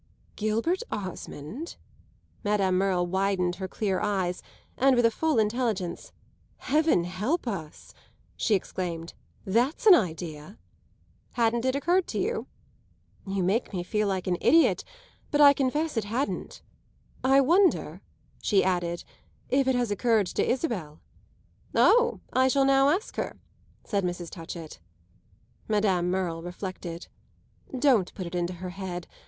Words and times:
"Gilbert 0.35 0.81
Osmond?" 0.91 1.75
Madame 2.43 2.75
Merle 2.75 3.05
widened 3.05 3.57
her 3.57 3.67
clear 3.67 3.99
eyes 3.99 4.41
and, 4.75 4.95
with 4.95 5.05
a 5.05 5.11
full 5.11 5.37
intelligence, 5.37 6.11
"Heaven 6.57 7.03
help 7.03 7.47
us," 7.47 7.93
she 8.35 8.55
exclaimed, 8.55 9.13
"that's 9.45 9.85
an 9.85 9.93
idea!" 9.93 10.57
"Hadn't 11.33 11.65
it 11.65 11.75
occurred 11.75 12.07
to 12.07 12.17
you?" 12.19 12.47
"You 13.27 13.43
make 13.43 13.73
me 13.73 13.83
feel 13.83 14.09
an 14.09 14.37
idiot, 14.41 14.83
but 15.29 15.39
I 15.39 15.53
confess 15.53 15.95
it 15.97 16.05
hadn't. 16.05 16.63
I 17.23 17.39
wonder," 17.39 18.01
she 18.41 18.63
added, 18.63 19.03
"if 19.49 19.67
it 19.67 19.75
has 19.75 19.91
occurred 19.91 20.25
to 20.25 20.43
Isabel." 20.49 20.99
"Oh, 21.75 22.21
I 22.33 22.47
shall 22.47 22.65
now 22.65 22.89
ask 22.89 23.17
her," 23.17 23.39
said 23.83 24.03
Mrs. 24.03 24.31
Touchett. 24.31 24.79
Madame 25.67 26.09
Merle 26.09 26.41
reflected. 26.41 27.07
"Don't 27.77 28.11
put 28.15 28.25
it 28.25 28.33
into 28.33 28.53
her 28.53 28.71
head. 28.71 29.05